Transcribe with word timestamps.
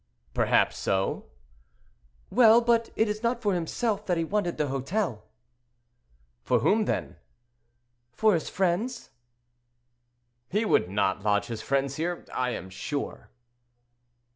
"Perhaps 0.33 0.79
so." 0.79 1.25
"Well, 2.31 2.59
but 2.59 2.89
it 2.95 3.07
is 3.07 3.21
not 3.21 3.39
for 3.39 3.53
himself 3.53 4.03
that 4.07 4.17
he 4.17 4.23
wanted 4.23 4.57
the 4.57 4.65
hotel." 4.65 5.25
"For 6.43 6.61
whom 6.61 6.85
then?" 6.85 7.17
"For 8.11 8.33
his 8.33 8.49
friends." 8.49 9.11
"He 10.49 10.65
would 10.65 10.89
not 10.89 11.21
lodge 11.21 11.45
his 11.45 11.61
friends 11.61 11.97
here, 11.97 12.25
I 12.33 12.49
am 12.49 12.71
sure." 12.71 13.29